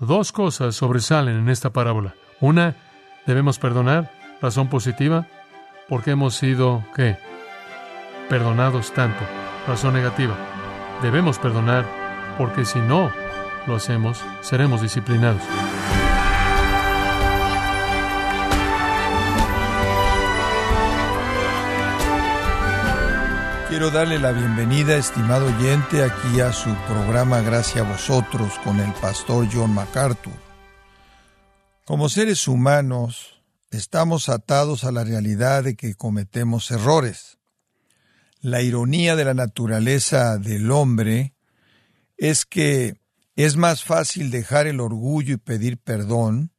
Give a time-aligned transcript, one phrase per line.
[0.00, 2.14] Dos cosas sobresalen en esta parábola.
[2.40, 2.74] Una,
[3.26, 5.26] debemos perdonar, razón positiva,
[5.90, 7.18] porque hemos sido, ¿qué?
[8.30, 9.20] Perdonados tanto.
[9.68, 10.34] Razón negativa.
[11.02, 11.84] Debemos perdonar,
[12.38, 13.10] porque si no
[13.66, 15.42] lo hacemos, seremos disciplinados.
[23.70, 28.92] Quiero darle la bienvenida, estimado oyente, aquí a su programa Gracias a vosotros con el
[28.94, 30.32] pastor John MacArthur.
[31.84, 33.40] Como seres humanos,
[33.70, 37.38] estamos atados a la realidad de que cometemos errores.
[38.40, 41.34] La ironía de la naturaleza del hombre
[42.16, 42.96] es que
[43.36, 46.50] es más fácil dejar el orgullo y pedir perdón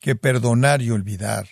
[0.00, 1.46] que perdonar y olvidar.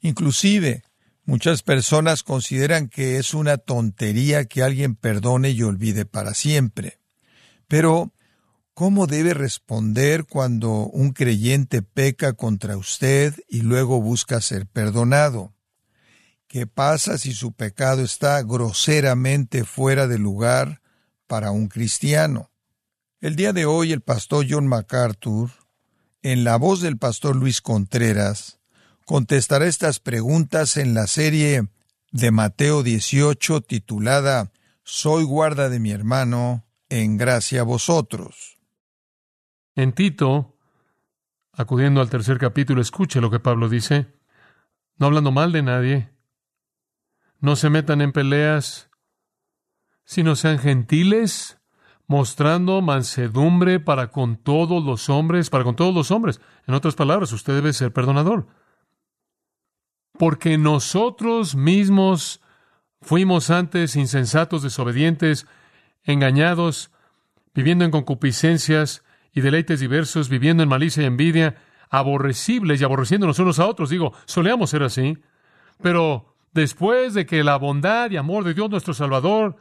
[0.00, 0.82] Inclusive,
[1.24, 6.98] Muchas personas consideran que es una tontería que alguien perdone y olvide para siempre.
[7.68, 8.12] Pero,
[8.74, 15.54] ¿cómo debe responder cuando un creyente peca contra usted y luego busca ser perdonado?
[16.48, 20.82] ¿Qué pasa si su pecado está groseramente fuera de lugar
[21.28, 22.50] para un cristiano?
[23.20, 25.52] El día de hoy el pastor John MacArthur,
[26.22, 28.58] en la voz del pastor Luis Contreras,
[29.04, 31.68] contestará estas preguntas en la serie
[32.10, 34.52] de Mateo 18 titulada
[34.84, 38.58] Soy guarda de mi hermano, en gracia a vosotros.
[39.74, 40.58] En Tito,
[41.52, 44.12] acudiendo al tercer capítulo, escuche lo que Pablo dice,
[44.98, 46.10] no hablando mal de nadie,
[47.38, 48.90] no se metan en peleas,
[50.04, 51.58] sino sean gentiles,
[52.06, 56.40] mostrando mansedumbre para con todos los hombres, para con todos los hombres.
[56.66, 58.48] En otras palabras, usted debe ser perdonador
[60.18, 62.40] porque nosotros mismos
[63.00, 65.46] fuimos antes insensatos, desobedientes,
[66.04, 66.90] engañados,
[67.54, 71.56] viviendo en concupiscencias y deleites diversos, viviendo en malicia y envidia,
[71.90, 73.90] aborrecibles y aborreciéndonos unos a otros.
[73.90, 75.18] Digo, solíamos ser así.
[75.82, 79.56] Pero después de que la bondad y amor de Dios nuestro Salvador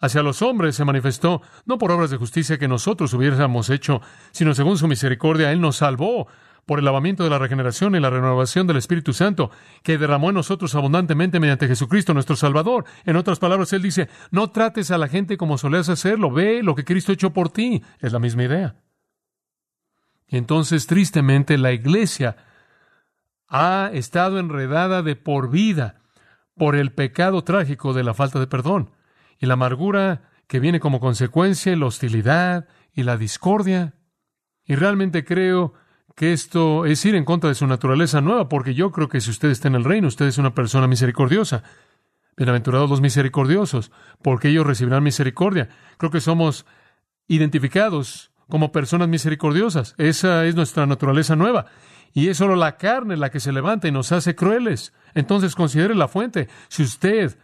[0.00, 4.00] hacia los hombres se manifestó, no por obras de justicia que nosotros hubiéramos hecho,
[4.30, 6.28] sino según su misericordia, Él nos salvó
[6.66, 9.52] por el lavamiento de la regeneración y la renovación del Espíritu Santo,
[9.84, 12.84] que derramó en nosotros abundantemente mediante Jesucristo nuestro Salvador.
[13.04, 16.74] En otras palabras, Él dice, no trates a la gente como solías hacerlo, ve lo
[16.74, 17.84] que Cristo ha hecho por ti.
[18.00, 18.74] Es la misma idea.
[20.26, 22.36] Y entonces, tristemente, la iglesia
[23.48, 26.02] ha estado enredada de por vida
[26.56, 28.90] por el pecado trágico de la falta de perdón
[29.38, 33.94] y la amargura que viene como consecuencia, la hostilidad y la discordia.
[34.64, 35.74] Y realmente creo
[36.16, 39.30] que esto es ir en contra de su naturaleza nueva, porque yo creo que si
[39.30, 41.62] usted está en el reino, usted es una persona misericordiosa.
[42.38, 45.68] Bienaventurados los misericordiosos, porque ellos recibirán misericordia.
[45.98, 46.64] Creo que somos
[47.28, 49.94] identificados como personas misericordiosas.
[49.98, 51.66] Esa es nuestra naturaleza nueva.
[52.14, 54.94] Y es solo la carne la que se levanta y nos hace crueles.
[55.14, 56.48] Entonces considere la fuente.
[56.68, 57.38] Si usted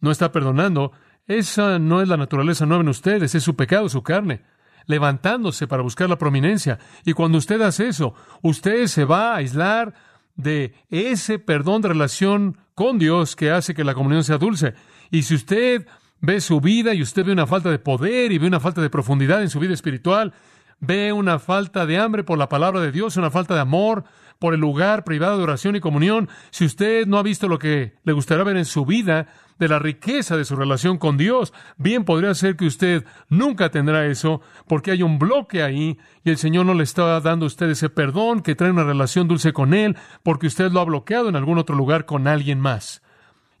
[0.00, 0.90] no está perdonando,
[1.28, 4.42] esa no es la naturaleza nueva en ustedes, es su pecado, su carne
[4.90, 6.78] levantándose para buscar la prominencia.
[7.04, 9.94] Y cuando usted hace eso, usted se va a aislar
[10.36, 14.74] de ese perdón de relación con Dios que hace que la comunión sea dulce.
[15.10, 15.86] Y si usted
[16.20, 18.90] ve su vida y usted ve una falta de poder y ve una falta de
[18.90, 20.34] profundidad en su vida espiritual,
[20.80, 24.04] ve una falta de hambre por la palabra de Dios, una falta de amor
[24.38, 27.94] por el lugar privado de oración y comunión, si usted no ha visto lo que
[28.04, 29.28] le gustaría ver en su vida,
[29.60, 34.06] de la riqueza de su relación con Dios, bien podría ser que usted nunca tendrá
[34.06, 37.68] eso, porque hay un bloque ahí y el Señor no le está dando a usted
[37.68, 41.36] ese perdón que trae una relación dulce con Él, porque usted lo ha bloqueado en
[41.36, 43.02] algún otro lugar con alguien más.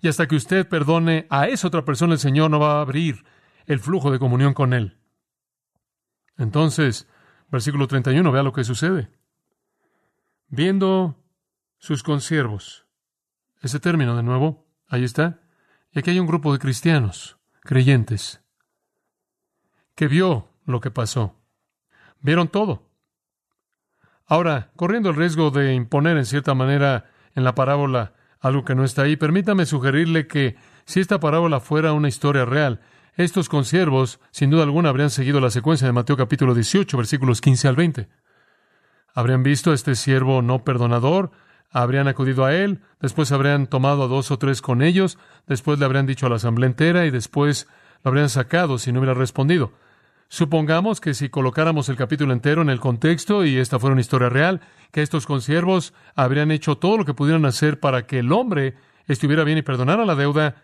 [0.00, 3.26] Y hasta que usted perdone a esa otra persona, el Señor no va a abrir
[3.66, 4.96] el flujo de comunión con Él.
[6.38, 7.06] Entonces,
[7.50, 9.10] versículo 31, vea lo que sucede.
[10.48, 11.22] Viendo
[11.76, 12.86] sus consiervos.
[13.60, 15.42] Ese término de nuevo, ahí está.
[15.92, 18.42] Y aquí hay un grupo de cristianos, creyentes,
[19.94, 21.36] que vio lo que pasó.
[22.20, 22.88] Vieron todo.
[24.26, 28.84] Ahora, corriendo el riesgo de imponer en cierta manera en la parábola algo que no
[28.84, 32.80] está ahí, permítame sugerirle que si esta parábola fuera una historia real,
[33.16, 37.68] estos consiervos, sin duda alguna, habrían seguido la secuencia de Mateo capítulo 18, versículos 15
[37.68, 38.08] al 20.
[39.12, 41.32] Habrían visto a este siervo no perdonador,
[41.70, 45.84] habrían acudido a él, después habrían tomado a dos o tres con ellos, después le
[45.84, 47.68] habrían dicho a la asamblea entera y después
[48.02, 49.72] lo habrían sacado si no hubiera respondido.
[50.28, 54.28] Supongamos que si colocáramos el capítulo entero en el contexto y esta fuera una historia
[54.28, 54.60] real,
[54.92, 58.76] que estos consiervos habrían hecho todo lo que pudieran hacer para que el hombre
[59.06, 60.62] estuviera bien y perdonara la deuda,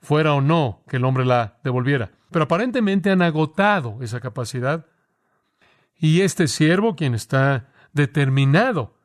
[0.00, 2.10] fuera o no que el hombre la devolviera.
[2.30, 4.86] Pero aparentemente han agotado esa capacidad.
[5.98, 8.98] Y este siervo, quien está determinado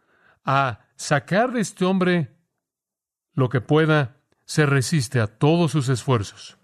[0.44, 2.38] a sacar de este hombre
[3.34, 6.60] lo que pueda, se resiste a todos sus esfuerzos.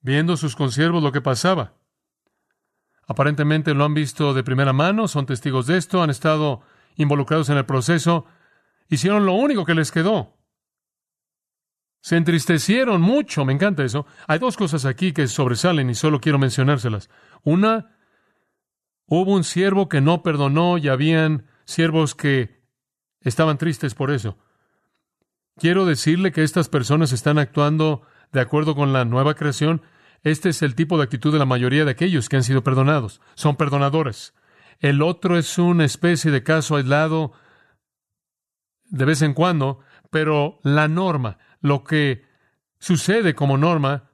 [0.00, 1.72] Viendo sus consiervos lo que pasaba.
[3.06, 6.60] Aparentemente lo han visto de primera mano, son testigos de esto, han estado
[6.96, 8.26] involucrados en el proceso,
[8.88, 10.36] hicieron lo único que les quedó.
[12.02, 14.04] Se entristecieron mucho, me encanta eso.
[14.26, 17.08] Hay dos cosas aquí que sobresalen y solo quiero mencionárselas.
[17.44, 17.96] Una,
[19.06, 22.57] hubo un siervo que no perdonó y habían siervos que
[23.20, 24.36] estaban tristes por eso.
[25.56, 29.82] Quiero decirle que estas personas están actuando de acuerdo con la nueva creación.
[30.22, 33.20] Este es el tipo de actitud de la mayoría de aquellos que han sido perdonados.
[33.34, 34.34] Son perdonadores.
[34.78, 37.32] El otro es una especie de caso aislado
[38.84, 39.80] de vez en cuando,
[40.10, 42.24] pero la norma, lo que
[42.78, 44.07] sucede como norma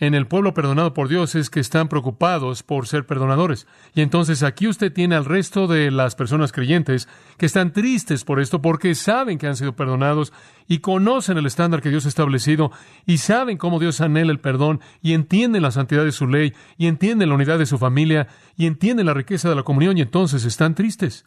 [0.00, 3.66] en el pueblo perdonado por Dios es que están preocupados por ser perdonadores.
[3.94, 7.06] Y entonces aquí usted tiene al resto de las personas creyentes
[7.36, 10.32] que están tristes por esto porque saben que han sido perdonados
[10.66, 12.72] y conocen el estándar que Dios ha establecido
[13.04, 16.86] y saben cómo Dios anhela el perdón y entienden la santidad de su ley y
[16.86, 18.26] entienden la unidad de su familia
[18.56, 21.26] y entienden la riqueza de la comunión y entonces están tristes.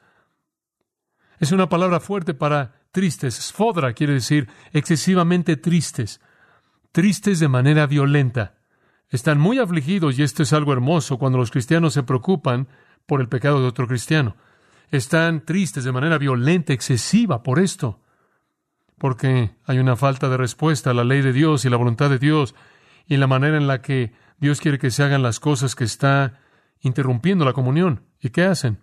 [1.40, 3.36] Es una palabra fuerte para tristes.
[3.36, 6.22] Sfodra quiere decir excesivamente tristes.
[6.92, 8.63] Tristes de manera violenta.
[9.14, 12.68] Están muy afligidos y esto es algo hermoso cuando los cristianos se preocupan
[13.06, 14.36] por el pecado de otro cristiano.
[14.90, 18.00] Están tristes de manera violenta, excesiva por esto,
[18.98, 22.18] porque hay una falta de respuesta a la ley de Dios y la voluntad de
[22.18, 22.56] Dios
[23.06, 26.40] y la manera en la que Dios quiere que se hagan las cosas que está
[26.82, 28.02] interrumpiendo la comunión.
[28.20, 28.80] ¿Y qué hacen?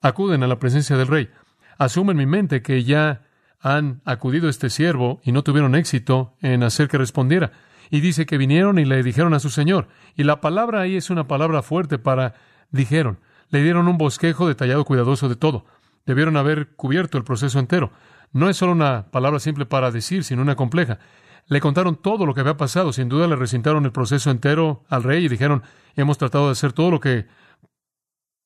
[0.00, 1.30] Acuden a la presencia del rey.
[1.78, 3.22] Asumen mi mente que ya
[3.60, 7.52] han acudido a este siervo y no tuvieron éxito en hacer que respondiera.
[7.92, 9.86] Y dice que vinieron y le dijeron a su señor.
[10.16, 12.34] Y la palabra ahí es una palabra fuerte para
[12.70, 13.18] dijeron.
[13.50, 15.66] Le dieron un bosquejo detallado, cuidadoso de todo.
[16.06, 17.92] Debieron haber cubierto el proceso entero.
[18.32, 21.00] No es solo una palabra simple para decir, sino una compleja.
[21.48, 22.94] Le contaron todo lo que había pasado.
[22.94, 25.62] Sin duda le recintaron el proceso entero al rey y dijeron,
[25.94, 27.26] hemos tratado de hacer todo lo que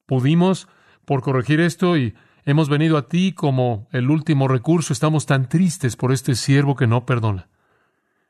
[0.06, 0.66] pudimos
[1.04, 2.16] por corregir esto y
[2.46, 4.92] hemos venido a ti como el último recurso.
[4.92, 7.46] Estamos tan tristes por este siervo que no perdona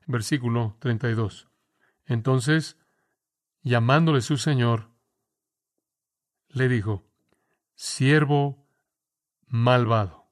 [0.06, 1.48] versículo 32.
[2.04, 2.78] Entonces,
[3.62, 4.90] llamándole su señor,
[6.48, 7.04] le dijo,
[7.74, 8.68] siervo
[9.46, 10.30] malvado,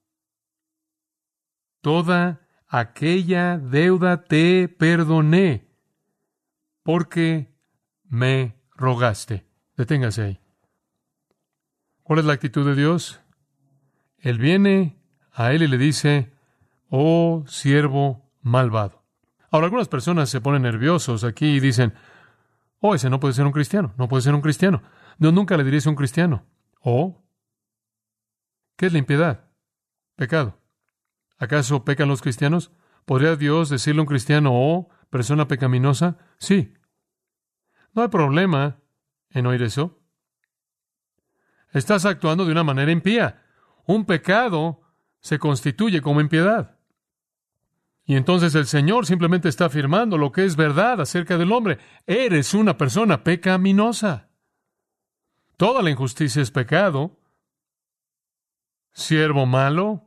[1.80, 5.68] toda aquella deuda te perdoné,
[6.82, 7.54] porque
[8.04, 9.46] me rogaste.
[9.76, 10.40] Deténgase ahí.
[12.02, 13.20] ¿Cuál es la actitud de Dios?
[14.18, 14.98] Él viene
[15.32, 16.32] a él y le dice,
[16.88, 19.03] oh siervo malvado.
[19.54, 21.94] Ahora, algunas personas se ponen nerviosos aquí y dicen,
[22.80, 24.82] oh, ese no puede ser un cristiano, no puede ser un cristiano.
[25.18, 26.44] No, nunca le dirías a un cristiano.
[26.80, 27.24] O,
[28.76, 29.48] ¿qué es la impiedad?
[30.16, 30.58] Pecado.
[31.38, 32.72] ¿Acaso pecan los cristianos?
[33.04, 36.18] ¿Podría Dios decirle a un cristiano, oh, persona pecaminosa?
[36.38, 36.74] Sí.
[37.92, 38.80] No hay problema
[39.30, 40.00] en oír eso.
[41.72, 43.44] Estás actuando de una manera impía.
[43.86, 44.80] Un pecado
[45.20, 46.73] se constituye como impiedad.
[48.06, 51.78] Y entonces el Señor simplemente está afirmando lo que es verdad acerca del hombre.
[52.06, 54.28] Eres una persona pecaminosa.
[55.56, 57.18] Toda la injusticia es pecado.
[58.92, 60.02] Siervo malo.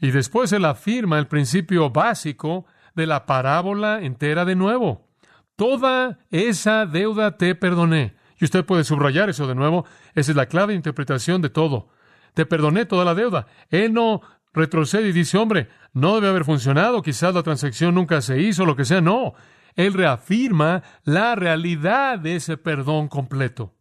[0.00, 5.08] Y después él afirma el principio básico de la parábola entera de nuevo.
[5.54, 8.16] Toda esa deuda te perdoné.
[8.40, 9.86] Y usted puede subrayar eso de nuevo.
[10.16, 11.90] Esa es la clave de interpretación de todo.
[12.34, 13.46] Te perdoné toda la deuda.
[13.70, 18.40] Él no retrocede y dice, hombre, no debe haber funcionado, quizás la transacción nunca se
[18.40, 19.34] hizo, lo que sea, no.
[19.74, 23.74] Él reafirma la realidad de ese perdón completo.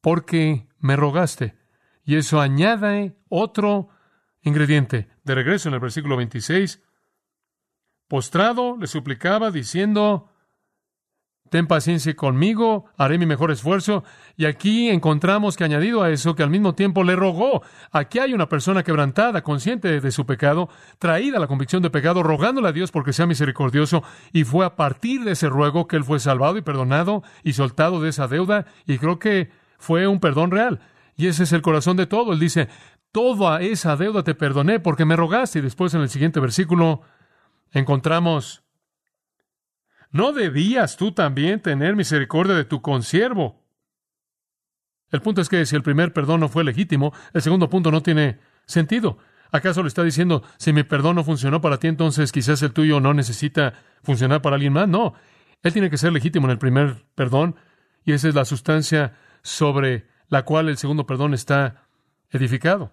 [0.00, 1.56] Porque me rogaste.
[2.04, 3.88] Y eso añade otro
[4.42, 5.08] ingrediente.
[5.24, 6.82] De regreso en el versículo 26,
[8.08, 10.30] postrado le suplicaba diciendo,
[11.50, 14.02] Ten paciencia conmigo, haré mi mejor esfuerzo.
[14.36, 17.62] Y aquí encontramos que añadido a eso, que al mismo tiempo le rogó.
[17.92, 22.22] Aquí hay una persona quebrantada, consciente de su pecado, traída a la convicción de pecado,
[22.22, 24.02] rogándole a Dios porque sea misericordioso.
[24.32, 28.00] Y fue a partir de ese ruego que él fue salvado y perdonado y soltado
[28.00, 28.66] de esa deuda.
[28.86, 30.80] Y creo que fue un perdón real.
[31.16, 32.32] Y ese es el corazón de todo.
[32.32, 32.68] Él dice,
[33.12, 35.60] toda esa deuda te perdoné porque me rogaste.
[35.60, 37.02] Y después en el siguiente versículo
[37.72, 38.65] encontramos
[40.16, 43.62] ¿No debías tú también tener misericordia de tu consiervo?
[45.10, 48.02] El punto es que si el primer perdón no fue legítimo, el segundo punto no
[48.02, 49.18] tiene sentido.
[49.52, 52.98] ¿Acaso le está diciendo, si mi perdón no funcionó para ti, entonces quizás el tuyo
[52.98, 54.88] no necesita funcionar para alguien más?
[54.88, 55.12] No,
[55.62, 57.56] él tiene que ser legítimo en el primer perdón,
[58.02, 61.88] y esa es la sustancia sobre la cual el segundo perdón está
[62.30, 62.90] edificado.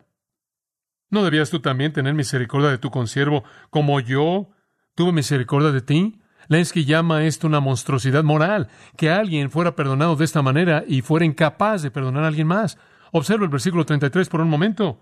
[1.10, 4.50] ¿No debías tú también tener misericordia de tu consiervo como yo
[4.94, 6.20] tuve misericordia de ti?
[6.48, 11.26] Lenski llama esto una monstruosidad moral, que alguien fuera perdonado de esta manera y fuera
[11.26, 12.78] incapaz de perdonar a alguien más.
[13.12, 15.00] Observa el versículo 33 por un momento.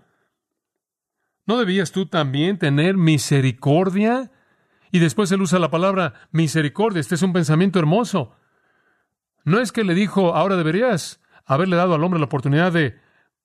[1.46, 4.30] ¿No debías tú también tener misericordia?
[4.90, 7.00] Y después él usa la palabra misericordia.
[7.00, 8.36] Este es un pensamiento hermoso.
[9.44, 13.00] No es que le dijo, ahora deberías haberle dado al hombre la oportunidad de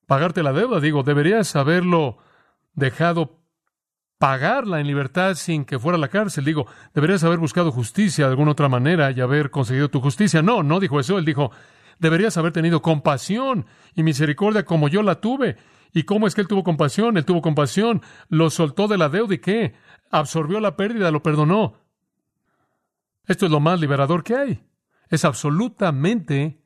[0.06, 0.80] pagarte la deuda.
[0.80, 2.18] Digo, deberías haberlo
[2.74, 3.40] dejado
[4.18, 6.46] pagarla en libertad sin que fuera a la cárcel.
[6.46, 10.42] Digo, deberías haber buscado justicia de alguna otra manera y haber conseguido tu justicia.
[10.42, 11.18] No, no dijo eso.
[11.18, 11.52] Él dijo,
[12.00, 15.58] deberías haber tenido compasión y misericordia como yo la tuve.
[15.94, 17.18] ¿Y cómo es que él tuvo compasión?
[17.18, 19.74] Él tuvo compasión, lo soltó de la deuda y qué?
[20.12, 21.76] Absorbió la pérdida, lo perdonó.
[23.26, 24.64] Esto es lo más liberador que hay.
[25.10, 26.62] Es absolutamente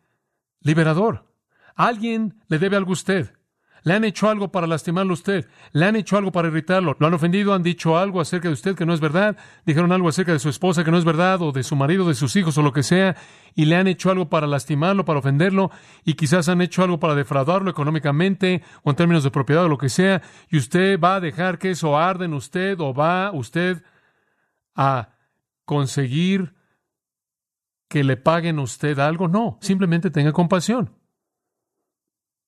[0.60, 1.34] liberador.
[1.76, 3.34] Alguien le debe algo a usted.
[3.84, 5.48] Le han hecho algo para lastimarlo a usted.
[5.72, 6.96] Le han hecho algo para irritarlo.
[7.00, 9.38] Lo han ofendido, han dicho algo acerca de usted que no es verdad.
[9.66, 12.14] Dijeron algo acerca de su esposa que no es verdad, o de su marido, de
[12.14, 13.16] sus hijos, o lo que sea.
[13.56, 15.72] Y le han hecho algo para lastimarlo, para ofenderlo.
[16.06, 19.80] Y quizás han hecho algo para defraudarlo económicamente, o en términos de propiedad, o lo
[19.80, 20.22] que sea.
[20.50, 23.84] Y usted va a dejar que eso arde en usted, o va usted
[24.76, 25.16] a
[25.66, 26.54] conseguir
[27.88, 29.28] que le paguen a usted algo.
[29.28, 31.01] No, simplemente tenga compasión.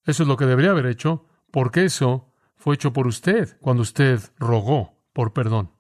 [0.06, 4.20] Eso es lo que debería haber hecho, porque eso fue hecho por usted cuando usted
[4.38, 5.72] rogó por perdón.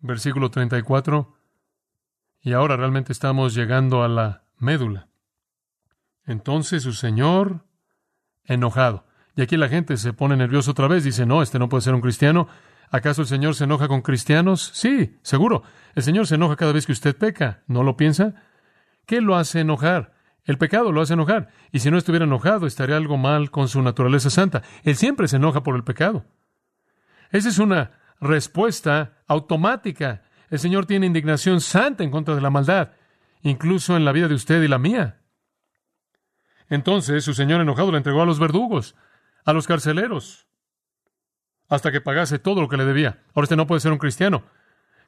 [0.00, 1.36] Versículo 34.
[2.40, 5.08] Y ahora realmente estamos llegando a la médula.
[6.24, 7.64] Entonces su señor,
[8.44, 9.06] enojado.
[9.36, 11.94] Y aquí la gente se pone nerviosa otra vez, dice, no, este no puede ser
[11.94, 12.48] un cristiano.
[12.90, 14.70] ¿Acaso el Señor se enoja con cristianos?
[14.74, 15.62] Sí, seguro.
[15.94, 17.62] El Señor se enoja cada vez que usted peca.
[17.66, 18.34] ¿No lo piensa?
[19.06, 20.12] ¿Qué lo hace enojar?
[20.44, 21.50] El pecado lo hace enojar.
[21.70, 24.62] Y si no estuviera enojado, estaría algo mal con su naturaleza santa.
[24.82, 26.24] Él siempre se enoja por el pecado.
[27.30, 30.22] Esa es una respuesta automática.
[30.50, 32.92] El Señor tiene indignación santa en contra de la maldad,
[33.42, 35.20] incluso en la vida de usted y la mía.
[36.68, 38.96] Entonces su Señor enojado le entregó a los verdugos,
[39.44, 40.46] a los carceleros,
[41.68, 43.22] hasta que pagase todo lo que le debía.
[43.34, 44.44] Ahora este no puede ser un cristiano.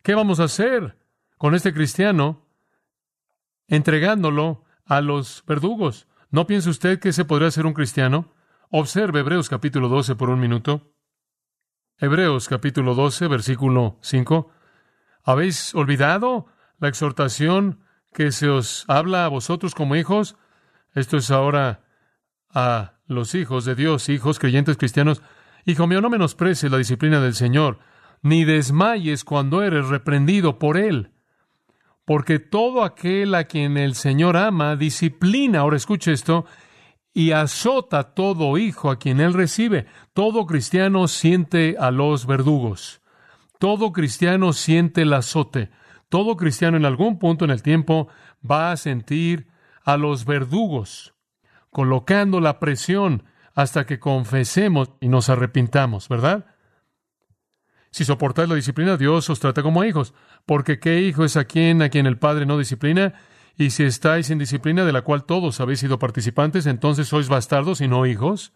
[0.03, 0.97] ¿Qué vamos a hacer
[1.39, 2.47] con este cristiano
[3.69, 6.09] entregándolo a los verdugos.
[6.31, 8.33] ¿No piensa usted que ese podría ser un cristiano?
[8.71, 10.93] Observe Hebreos capítulo 12 por un minuto.
[11.99, 14.51] Hebreos capítulo 12, versículo 5.
[15.23, 16.47] ¿Habéis olvidado
[16.79, 20.37] la exhortación que se os habla a vosotros como hijos?
[20.93, 21.85] Esto es ahora
[22.51, 25.23] a los hijos de Dios, hijos creyentes cristianos.
[25.65, 27.79] Hijo mío, no menosprecies la disciplina del Señor,
[28.23, 31.14] ni desmayes cuando eres reprendido por Él
[32.05, 36.45] porque todo aquel a quien el Señor ama disciplina, ahora escuche esto,
[37.15, 39.87] y azota todo hijo a quien él recibe.
[40.13, 43.01] Todo cristiano siente a los verdugos.
[43.61, 45.71] Todo cristiano siente el azote.
[46.09, 48.09] Todo cristiano en algún punto en el tiempo
[48.49, 49.47] va a sentir
[49.85, 51.15] a los verdugos,
[51.71, 56.47] colocando la presión hasta que confesemos y nos arrepintamos, ¿verdad?
[57.95, 60.15] Si soportáis la disciplina, Dios os trata como hijos.
[60.47, 63.15] Porque ¿qué hijo es a quien a quien el Padre no disciplina?
[63.57, 67.81] Y si estáis en disciplina de la cual todos habéis sido participantes, entonces sois bastardos
[67.81, 68.53] y no hijos.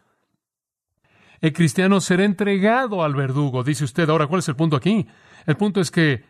[1.41, 4.11] El cristiano será entregado al verdugo, dice usted.
[4.11, 5.07] Ahora, ¿cuál es el punto aquí?
[5.47, 6.25] El punto es que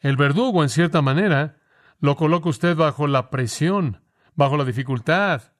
[0.00, 1.58] el verdugo, en cierta manera,
[2.00, 4.00] lo coloca usted bajo la presión,
[4.34, 5.52] bajo la dificultad,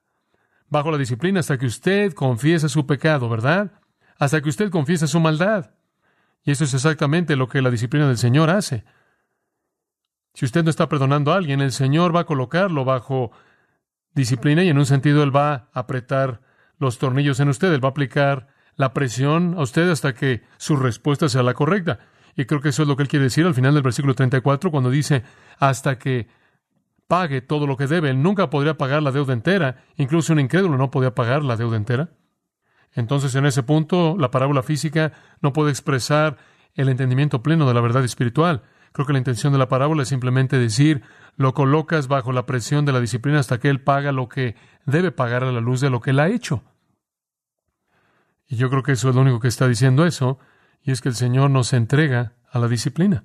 [0.70, 3.82] bajo la disciplina, hasta que usted confiesa su pecado, ¿verdad?
[4.16, 5.74] Hasta que usted confiesa su maldad.
[6.44, 8.84] Y eso es exactamente lo que la disciplina del Señor hace.
[10.34, 13.30] Si usted no está perdonando a alguien, el Señor va a colocarlo bajo
[14.14, 16.40] disciplina y en un sentido Él va a apretar
[16.78, 20.76] los tornillos en usted, Él va a aplicar la presión a usted hasta que su
[20.76, 22.00] respuesta sea la correcta.
[22.36, 24.70] Y creo que eso es lo que Él quiere decir al final del versículo 34
[24.70, 25.22] cuando dice
[25.58, 26.28] hasta que
[27.06, 28.10] pague todo lo que debe.
[28.10, 31.76] Él nunca podría pagar la deuda entera, incluso un incrédulo no podía pagar la deuda
[31.76, 32.10] entera.
[32.94, 36.38] Entonces, en ese punto, la parábola física no puede expresar
[36.74, 38.62] el entendimiento pleno de la verdad espiritual.
[38.92, 41.02] Creo que la intención de la parábola es simplemente decir,
[41.36, 44.54] lo colocas bajo la presión de la disciplina hasta que él paga lo que
[44.86, 46.62] debe pagar a la luz de lo que él ha hecho.
[48.46, 50.38] Y yo creo que eso es lo único que está diciendo eso,
[50.82, 53.24] y es que el Señor nos entrega a la disciplina.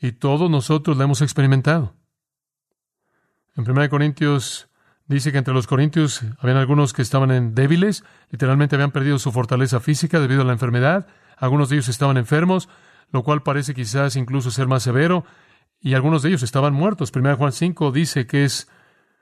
[0.00, 1.94] Y todos nosotros la hemos experimentado.
[3.54, 4.68] En 1 Corintios
[5.08, 9.30] Dice que entre los corintios habían algunos que estaban en débiles, literalmente habían perdido su
[9.30, 12.68] fortaleza física debido a la enfermedad, algunos de ellos estaban enfermos,
[13.12, 15.24] lo cual parece quizás incluso ser más severo,
[15.80, 17.12] y algunos de ellos estaban muertos.
[17.12, 18.68] Primera Juan 5 dice que es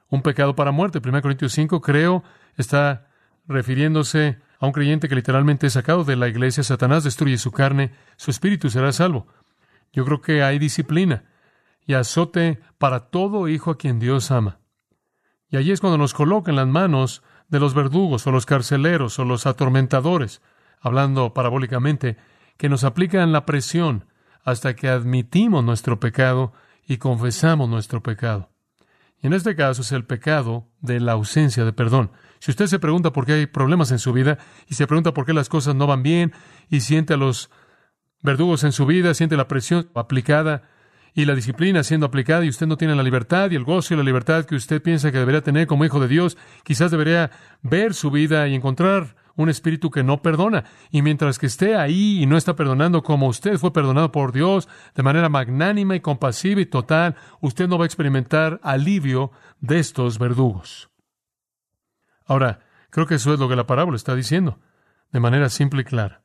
[0.08, 1.00] un pecado para muerte.
[1.04, 2.22] 1 Corintios 5, creo,
[2.56, 3.08] está
[3.46, 6.62] refiriéndose a un creyente que literalmente es sacado de la iglesia.
[6.62, 9.26] Satanás destruye su carne, su espíritu será salvo.
[9.92, 11.24] Yo creo que hay disciplina
[11.86, 14.58] y azote para todo hijo a quien Dios ama.
[15.54, 19.20] Y allí es cuando nos coloca en las manos de los verdugos o los carceleros
[19.20, 20.42] o los atormentadores,
[20.80, 22.16] hablando parabólicamente,
[22.56, 24.04] que nos aplican la presión
[24.42, 26.54] hasta que admitimos nuestro pecado
[26.88, 28.50] y confesamos nuestro pecado.
[29.22, 32.10] Y en este caso es el pecado de la ausencia de perdón.
[32.40, 35.24] Si usted se pregunta por qué hay problemas en su vida y se pregunta por
[35.24, 36.32] qué las cosas no van bien
[36.68, 37.48] y siente a los
[38.22, 40.64] verdugos en su vida, siente la presión aplicada
[41.14, 43.96] y la disciplina siendo aplicada y usted no tiene la libertad y el gozo y
[43.96, 47.30] la libertad que usted piensa que debería tener como hijo de Dios, quizás debería
[47.62, 50.64] ver su vida y encontrar un espíritu que no perdona.
[50.90, 54.68] Y mientras que esté ahí y no está perdonando como usted fue perdonado por Dios
[54.94, 59.30] de manera magnánima y compasiva y total, usted no va a experimentar alivio
[59.60, 60.90] de estos verdugos.
[62.26, 64.58] Ahora, creo que eso es lo que la parábola está diciendo,
[65.12, 66.22] de manera simple y clara.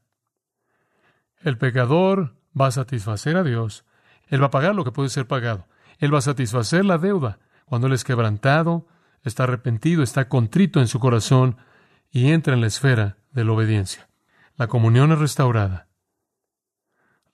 [1.42, 3.86] El pecador va a satisfacer a Dios,
[4.30, 5.68] Él va a pagar lo que puede ser pagado,
[6.00, 8.88] Él va a satisfacer la deuda cuando Él es quebrantado,
[9.24, 11.58] está arrepentido, está contrito en su corazón
[12.10, 14.10] y entra en la esfera de la obediencia.
[14.56, 15.88] La comunión es restaurada.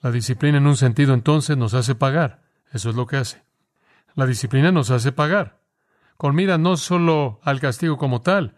[0.02, 2.44] La disciplina en un sentido entonces nos hace pagar.
[2.72, 3.44] Eso es lo que hace.
[4.14, 5.62] La disciplina nos hace pagar.
[6.18, 8.56] Con mira no solo al castigo como tal,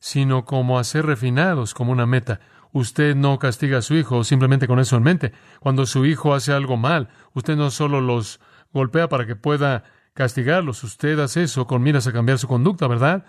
[0.00, 2.40] sino como a ser refinados como una meta.
[2.72, 5.32] Usted no castiga a su hijo simplemente con eso en mente.
[5.60, 8.40] Cuando su hijo hace algo mal, usted no solo los
[8.72, 9.84] golpea para que pueda
[10.14, 13.24] castigarlos, usted hace eso con miras a cambiar su conducta, ¿verdad?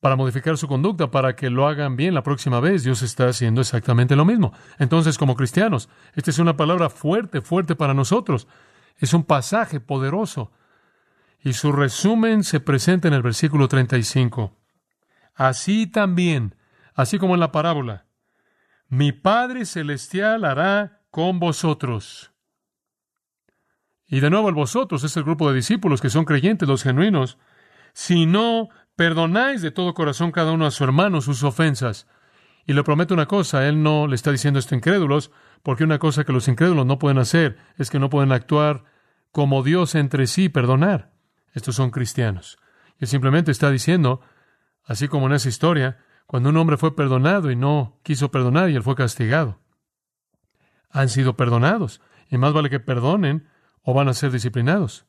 [0.00, 3.60] Para modificar su conducta, para que lo hagan bien la próxima vez, Dios está haciendo
[3.60, 4.52] exactamente lo mismo.
[4.78, 8.46] Entonces, como cristianos, esta es una palabra fuerte, fuerte para nosotros.
[8.98, 10.52] Es un pasaje poderoso.
[11.40, 14.54] Y su resumen se presenta en el versículo 35.
[15.34, 16.54] Así también,
[16.94, 18.05] así como en la parábola,
[18.88, 22.32] mi Padre Celestial hará con vosotros.
[24.06, 27.38] Y de nuevo el vosotros es el grupo de discípulos que son creyentes, los genuinos.
[27.92, 32.06] Si no perdonáis de todo corazón cada uno a su hermano sus ofensas.
[32.66, 35.30] Y le prometo una cosa, él no le está diciendo esto a incrédulos,
[35.62, 38.84] porque una cosa que los incrédulos no pueden hacer es que no pueden actuar
[39.32, 41.12] como Dios entre sí, perdonar.
[41.52, 42.58] Estos son cristianos.
[42.98, 44.20] Y simplemente está diciendo,
[44.84, 48.76] así como en esa historia, cuando un hombre fue perdonado y no quiso perdonar y
[48.76, 49.60] él fue castigado.
[50.90, 53.48] Han sido perdonados y más vale que perdonen
[53.82, 55.06] o van a ser disciplinados.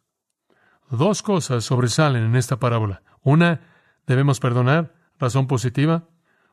[0.89, 3.01] Dos cosas sobresalen en esta parábola.
[3.21, 3.62] Una,
[4.06, 6.08] debemos perdonar, razón positiva,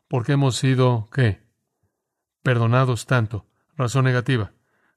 [0.09, 1.47] porque hemos sido, ¿qué?
[2.43, 3.47] Perdonados tanto.
[3.77, 4.53] Razón negativa.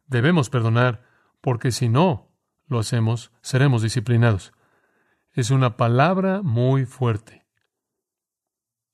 [0.06, 1.03] Debemos perdonar,
[1.41, 2.32] porque si no
[2.67, 4.53] lo hacemos, seremos disciplinados.
[5.34, 7.46] Es una palabra muy fuerte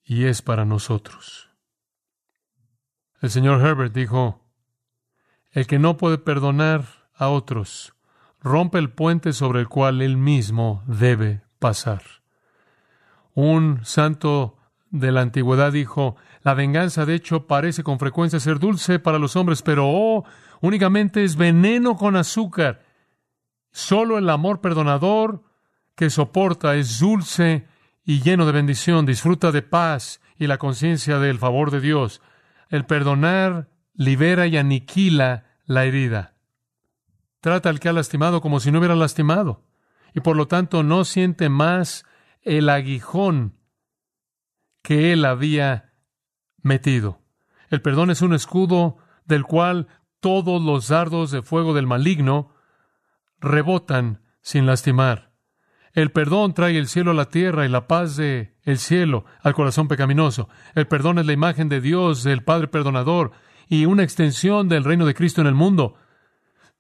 [0.04, 1.50] y es para nosotros.
[3.22, 4.42] El señor Herbert dijo,
[5.52, 6.86] el que no puede perdonar
[7.16, 7.94] a otros
[8.42, 12.04] rompe el puente sobre el cual él mismo debe pasar.
[13.34, 14.58] Un santo
[14.90, 19.36] de la antigüedad dijo, la venganza de hecho parece con frecuencia ser dulce para los
[19.36, 20.26] hombres, pero oh,
[20.60, 22.84] únicamente es veneno con azúcar.
[23.72, 25.44] Solo el amor perdonador
[25.96, 27.68] que soporta es dulce
[28.06, 32.22] y lleno de bendición, disfruta de paz y la conciencia del favor de Dios.
[32.70, 36.36] El perdonar libera y aniquila la herida.
[37.40, 39.66] Trata al que ha lastimado como si no hubiera lastimado,
[40.14, 42.06] y por lo tanto no siente más
[42.42, 43.58] el aguijón
[44.82, 45.94] que él había
[46.62, 47.22] metido.
[47.70, 49.88] El perdón es un escudo del cual
[50.20, 52.54] todos los dardos de fuego del maligno
[53.40, 55.33] rebotan sin lastimar.
[55.94, 59.54] El perdón trae el cielo a la tierra y la paz de el cielo al
[59.54, 60.50] corazón pecaminoso.
[60.74, 63.32] El perdón es la imagen de Dios, del Padre perdonador,
[63.70, 65.96] y una extensión del reino de Cristo en el mundo.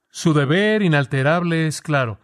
[0.09, 2.19] Su deber inalterable es claro.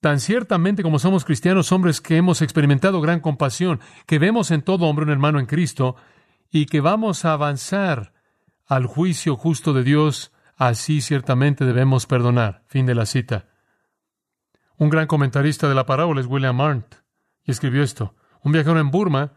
[0.00, 4.86] Tan ciertamente como somos cristianos, hombres que hemos experimentado gran compasión, que vemos en todo
[4.86, 5.96] hombre un hermano en Cristo,
[6.50, 8.12] y que vamos a avanzar
[8.66, 12.64] al juicio justo de Dios, así ciertamente debemos perdonar.
[12.66, 13.53] Fin de la cita.
[14.76, 16.96] Un gran comentarista de la parábola es William Arndt,
[17.44, 18.14] y escribió esto.
[18.42, 19.34] Un viajero en Burma,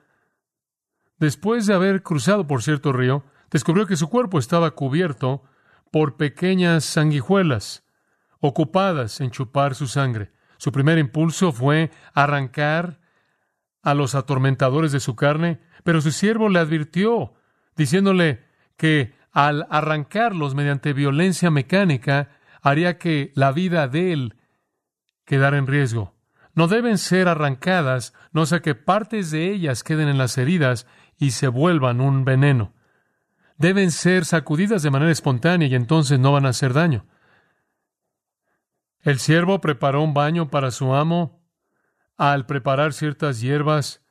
[1.20, 5.44] después de haber cruzado por cierto río, descubrió que su cuerpo estaba cubierto
[5.92, 7.86] por pequeñas sanguijuelas,
[8.40, 10.32] ocupadas en chupar su sangre.
[10.58, 13.00] Su primer impulso fue arrancar
[13.84, 17.36] a los atormentadores de su carne, pero su siervo le advirtió,
[17.76, 18.44] diciéndole
[18.76, 22.30] que al arrancarlos mediante violencia mecánica,
[22.64, 24.36] haría que la vida de él
[25.28, 26.16] quedar en riesgo.
[26.56, 31.32] no deben ser arrancadas, no sea que partes de ellas queden en las heridas y
[31.32, 32.74] se vuelvan un veneno.
[33.58, 37.06] Deben ser sacudidas de manera espontánea y entonces no van a hacer daño.
[39.02, 41.44] El siervo preparó un baño para su amo
[42.18, 44.04] al preparar ciertas hierbas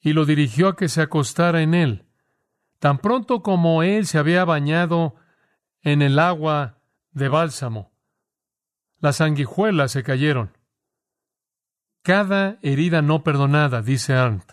[0.00, 2.06] y lo dirigió a que se acostara en él.
[2.78, 5.16] Tan pronto como él se había bañado
[5.82, 6.78] en el agua
[7.12, 7.93] de bálsamo,
[9.04, 10.56] las sanguijuelas se cayeron.
[12.02, 14.50] Cada herida no perdonada, dice Arndt,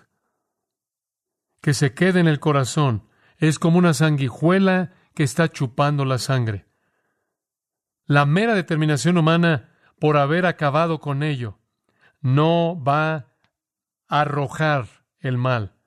[1.61, 6.65] que se quede en el corazón, es como una sanguijuela que está chupando la sangre.
[8.05, 9.69] La mera determinación humana
[10.01, 11.57] por haber acabado con ello
[12.19, 13.13] no va
[14.09, 15.77] a arrojar el mal.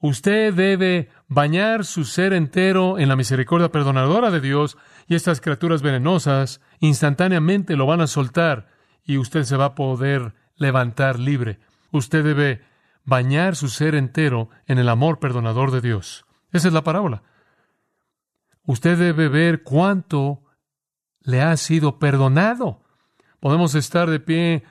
[0.00, 5.82] Usted debe bañar su ser entero en la misericordia perdonadora de Dios y estas criaturas
[5.82, 8.68] venenosas instantáneamente lo van a soltar
[9.04, 11.58] y usted se va a poder levantar libre.
[11.90, 12.62] Usted debe
[13.04, 16.26] bañar su ser entero en el amor perdonador de Dios.
[16.52, 17.22] Esa es la parábola.
[18.66, 20.42] Usted debe ver cuánto
[21.22, 22.82] le ha sido perdonado.
[23.40, 24.62] Podemos estar de pie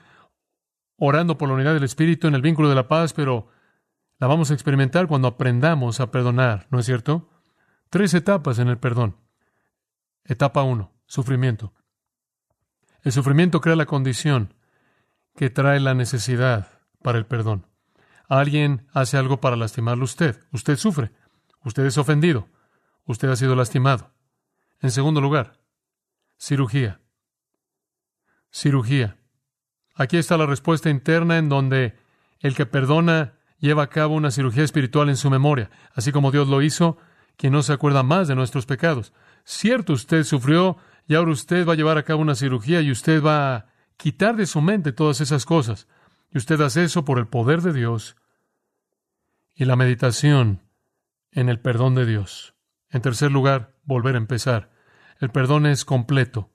[0.96, 3.48] orando por la unidad del Espíritu en el vínculo de la paz, pero
[4.18, 7.30] la vamos a experimentar cuando aprendamos a perdonar, ¿no es cierto?
[7.90, 9.16] Tres etapas en el perdón.
[10.24, 11.72] Etapa uno, sufrimiento.
[13.02, 14.54] El sufrimiento crea la condición
[15.36, 16.68] que trae la necesidad
[17.02, 17.66] para el perdón.
[18.28, 20.38] Alguien hace algo para lastimarlo usted.
[20.52, 21.12] Usted sufre.
[21.64, 22.48] Usted es ofendido.
[23.06, 24.12] Usted ha sido lastimado.
[24.80, 25.60] En segundo lugar,
[26.36, 27.00] cirugía.
[28.50, 29.16] Cirugía.
[29.94, 31.96] Aquí está la respuesta interna en donde
[32.40, 36.48] el que perdona lleva a cabo una cirugía espiritual en su memoria, así como Dios
[36.48, 36.98] lo hizo,
[37.36, 39.12] quien no se acuerda más de nuestros pecados.
[39.44, 43.22] Cierto, usted sufrió y ahora usted va a llevar a cabo una cirugía y usted
[43.22, 43.66] va a
[43.96, 45.88] quitar de su mente todas esas cosas.
[46.32, 48.16] Y usted hace eso por el poder de Dios
[49.54, 50.62] y la meditación
[51.32, 52.54] en el perdón de Dios.
[52.90, 54.70] En tercer lugar, volver a empezar.
[55.20, 56.50] El perdón es completo.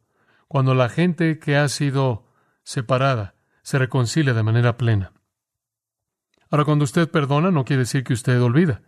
[0.47, 2.31] Cuando la gente que ha sido
[2.63, 5.13] separada se reconcilia de manera plena.
[6.53, 8.83] Ahora, cuando usted perdona, no quiere decir que usted olvida.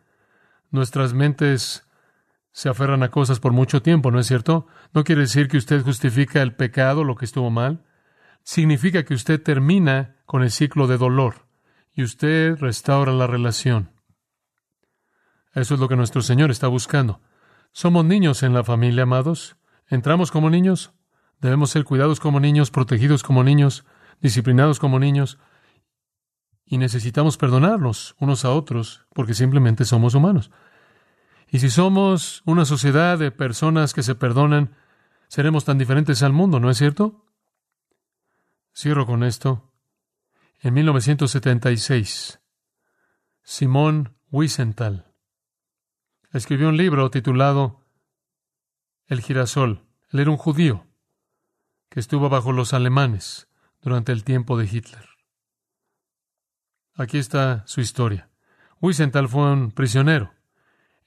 [0.70, 1.84] Nuestras mentes
[2.52, 4.68] se aferran a cosas por mucho tiempo, ¿no es cierto?
[4.94, 7.84] No quiere decir que usted justifica el pecado, lo que estuvo mal.
[8.44, 11.48] Significa que usted termina con el ciclo de dolor
[11.92, 13.90] y usted restaura la relación.
[15.56, 17.20] Eso es lo que nuestro Señor está buscando.
[17.72, 19.58] Somos niños en la familia, amados.
[19.88, 20.94] Entramos como niños.
[21.42, 23.86] Debemos ser cuidados como niños, protegidos como niños,
[24.22, 25.40] disciplinados como niños.
[26.66, 30.52] Y necesitamos perdonarnos unos a otros porque simplemente somos humanos.
[31.48, 34.76] Y si somos una sociedad de personas que se perdonan,
[35.28, 37.26] seremos tan diferentes al mundo, ¿no es cierto?
[38.76, 39.72] Cierro con esto.
[40.60, 42.40] En 1976,
[43.44, 45.12] Simón Wiesenthal
[46.34, 47.86] escribió un libro titulado
[49.06, 49.86] El girasol.
[50.10, 50.88] Él era un judío
[51.90, 53.48] que estuvo bajo los alemanes
[53.82, 55.15] durante el tiempo de Hitler.
[56.98, 58.30] Aquí está su historia.
[58.80, 60.32] Wiesenthal fue un prisionero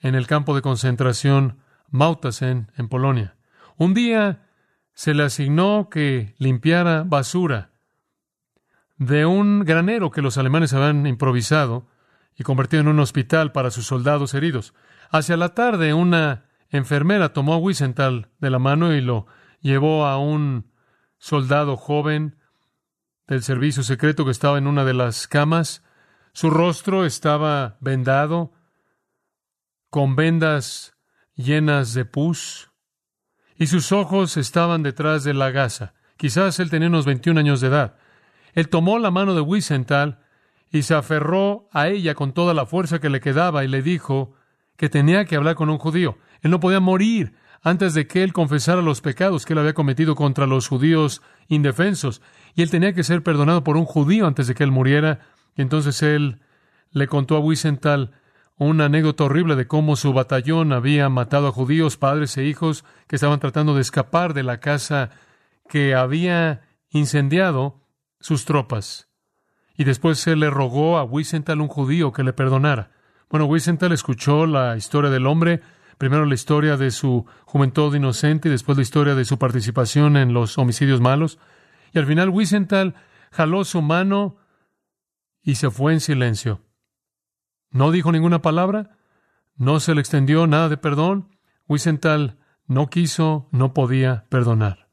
[0.00, 3.36] en el campo de concentración Mauthausen en Polonia.
[3.76, 4.46] Un día
[4.92, 7.70] se le asignó que limpiara basura
[8.98, 11.86] de un granero que los alemanes habían improvisado
[12.36, 14.74] y convertido en un hospital para sus soldados heridos.
[15.10, 19.26] Hacia la tarde, una enfermera tomó a Wiesenthal de la mano y lo
[19.60, 20.70] llevó a un
[21.16, 22.37] soldado joven
[23.28, 25.84] del servicio secreto que estaba en una de las camas.
[26.32, 28.52] Su rostro estaba vendado,
[29.90, 30.96] con vendas
[31.34, 32.70] llenas de pus,
[33.56, 35.94] y sus ojos estaban detrás de la gasa.
[36.16, 37.96] Quizás él tenía unos 21 años de edad.
[38.54, 40.20] Él tomó la mano de Wiesenthal
[40.70, 44.34] y se aferró a ella con toda la fuerza que le quedaba y le dijo
[44.76, 46.18] que tenía que hablar con un judío.
[46.40, 50.14] Él no podía morir antes de que él confesara los pecados que él había cometido
[50.14, 52.22] contra los judíos indefensos.
[52.54, 55.20] Y él tenía que ser perdonado por un judío antes de que él muriera.
[55.56, 56.40] Y entonces él
[56.92, 58.12] le contó a Wiesenthal
[58.56, 63.16] una anécdota horrible de cómo su batallón había matado a judíos, padres e hijos, que
[63.16, 65.10] estaban tratando de escapar de la casa
[65.68, 67.80] que había incendiado
[68.20, 69.08] sus tropas.
[69.76, 72.90] Y después él le rogó a Wiesenthal, un judío, que le perdonara.
[73.30, 75.60] Bueno, Wiesenthal escuchó la historia del hombre,
[75.98, 80.32] primero la historia de su juventud inocente y después la historia de su participación en
[80.32, 81.38] los homicidios malos.
[81.92, 82.94] Y al final Wiesenthal
[83.30, 84.36] jaló su mano
[85.42, 86.62] y se fue en silencio.
[87.70, 88.96] No dijo ninguna palabra,
[89.56, 91.36] no se le extendió nada de perdón.
[91.66, 94.88] Wiesenthal no quiso, no podía perdonar.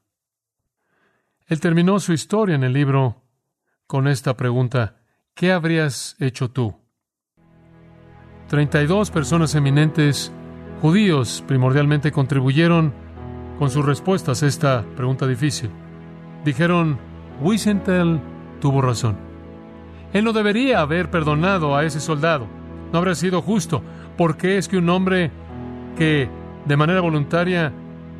[1.46, 3.22] Él terminó su historia en el libro
[3.86, 4.96] con esta pregunta,
[5.34, 6.74] ¿qué habrías hecho tú?
[8.48, 10.32] 32 personas eminentes,
[10.80, 12.92] judíos primordialmente, contribuyeron
[13.58, 15.70] con sus respuestas a esta pregunta difícil.
[16.44, 16.98] Dijeron,
[17.40, 18.20] Wiesenthal
[18.60, 19.16] tuvo razón.
[20.12, 22.46] Él no debería haber perdonado a ese soldado.
[22.92, 23.82] No habría sido justo.
[24.16, 25.30] ¿Por qué es que un hombre
[25.96, 26.28] que
[26.64, 27.72] de manera voluntaria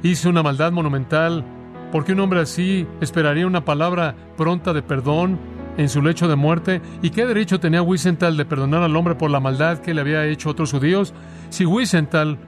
[0.02, 1.44] hizo una maldad monumental,
[1.92, 5.38] por qué un hombre así esperaría una palabra pronta de perdón
[5.76, 6.80] en su lecho de muerte?
[7.02, 10.26] ¿Y qué derecho tenía Wiesenthal de perdonar al hombre por la maldad que le había
[10.26, 11.14] hecho otros judíos?
[11.50, 12.38] Si Wiesenthal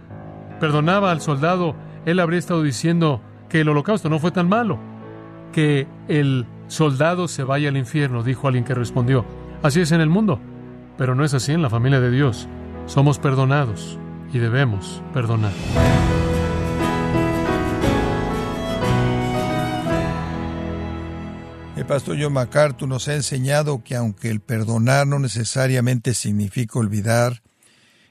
[0.61, 4.79] perdonaba al soldado, él habría estado diciendo que el holocausto no fue tan malo,
[5.53, 9.25] que el soldado se vaya al infierno, dijo alguien que respondió.
[9.63, 10.41] Así es en el mundo,
[10.97, 12.49] pero no es así en la familia de Dios.
[12.87, 13.99] Somos perdonados
[14.33, 15.53] y debemos perdonar.
[21.89, 27.43] Pastor John MacArthur nos ha enseñado que aunque el perdonar no necesariamente significa olvidar,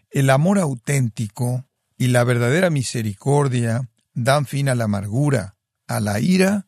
[0.10, 1.64] el amor auténtico
[1.96, 6.68] y la verdadera misericordia dan fin a la amargura, a la ira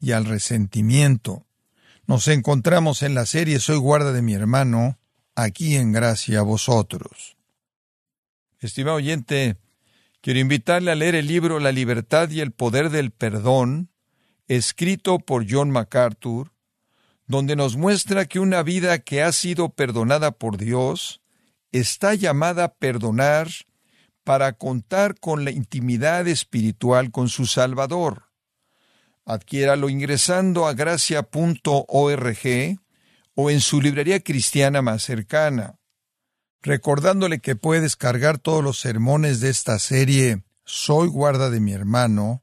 [0.00, 1.46] y al resentimiento.
[2.08, 4.98] Nos encontramos en la serie Soy guarda de mi hermano,
[5.36, 7.36] aquí en gracia a vosotros.
[8.58, 9.58] Estimado oyente,
[10.20, 13.90] quiero invitarle a leer el libro La libertad y el poder del perdón,
[14.48, 16.52] escrito por John MacArthur,
[17.26, 21.20] donde nos muestra que una vida que ha sido perdonada por Dios
[21.72, 23.48] está llamada a perdonar
[24.24, 28.24] para contar con la intimidad espiritual con su Salvador.
[29.24, 32.38] Adquiéralo ingresando a gracia.org
[33.34, 35.78] o en su librería cristiana más cercana.
[36.62, 42.42] Recordándole que puede descargar todos los sermones de esta serie Soy guarda de mi hermano,